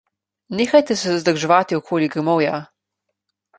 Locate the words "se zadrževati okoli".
1.01-2.11